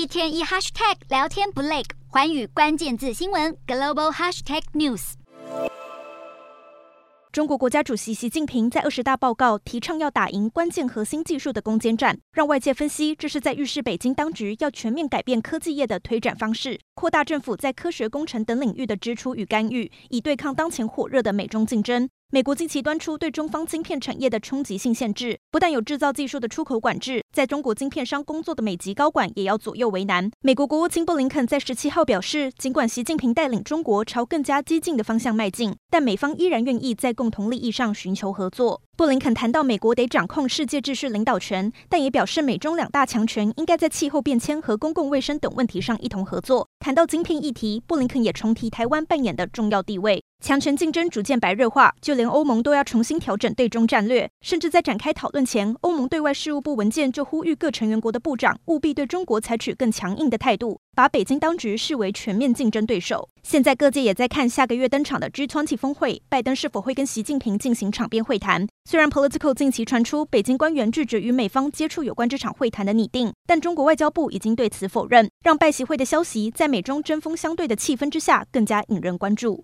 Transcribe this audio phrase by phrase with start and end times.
[0.00, 5.12] 一天一 hashtag 聊天不累，环宇关键字新闻 global hashtag news。
[7.30, 22.08] 中国国家主席习近平在二十大报告提倡要打赢关键核心技术的攻坚战，让外界分析这是在预示北京当局要全面改变科技业的推展方式，扩大政府在科学工程等领域的支出与干预，以对抗当前火热的美中竞争。
[22.32, 30.28] 美国近期端出对中方晶片产业的冲击性限制，不但有制造技术的出口管制，在中国晶片商工作的美籍高管也要左右为难。
[30.40, 38.82] 美国国务卿布林肯在十七号表示，尽管习近平带领中国朝更加激进的方向迈进，但美方依然愿意在共同利益上寻求合作。
[38.96, 46.68] 布林肯谈到美国得掌控世界秩序领导权，但也表示美中两大强权应该在气候变迁和公共卫生等问题上一同合作。
[46.80, 50.22] 谈到晶片议题，布林肯也重提台湾扮演的重要地位。
[50.42, 54.28] 强权竞争逐渐白热化，就连欧盟都要重新调整对中战略。
[54.40, 63.28] 甚至在展开讨论前，欧盟对外事务部文件呼吁各成员国的部长务必对中国采取更强硬的态度，把北京当局视为全面竞争对手。
[63.42, 68.68] 现在各界也在看下个月登场的 G20 峰会，拜登是否会跟习近平进行场边会谈？
[68.84, 79.58] 虽然 Political 近期传出北京官员拒绝与美方接触有关这场会谈的拟定，但中国外交部已经对此否认，让拜习会的消息在美中针锋相对的气氛之下更加引人关注。